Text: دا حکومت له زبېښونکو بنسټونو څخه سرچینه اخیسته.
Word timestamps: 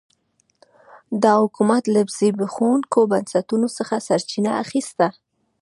دا 1.23 1.33
حکومت 1.43 1.83
له 1.93 2.01
زبېښونکو 2.17 2.99
بنسټونو 3.11 3.67
څخه 3.77 3.95
سرچینه 4.07 4.51
اخیسته. 4.63 5.07